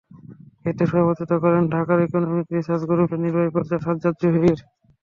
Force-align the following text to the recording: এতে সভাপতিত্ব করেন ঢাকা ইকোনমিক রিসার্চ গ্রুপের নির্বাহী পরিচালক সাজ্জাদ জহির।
এতে 0.65 0.83
সভাপতিত্ব 0.89 1.33
করেন 1.43 1.63
ঢাকা 1.73 1.93
ইকোনমিক 2.05 2.47
রিসার্চ 2.51 2.81
গ্রুপের 2.89 3.19
নির্বাহী 3.23 3.49
পরিচালক 3.55 3.81
সাজ্জাদ 3.85 4.15
জহির। 4.21 4.59